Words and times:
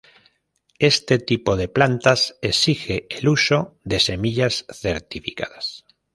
Este 0.79 1.19
tipo 1.19 1.55
de 1.57 1.67
plantas 1.67 2.35
exige 2.41 3.05
el 3.11 3.27
uso 3.29 3.77
de 3.83 3.99
semillas 3.99 4.65
certificadas. 4.73 5.85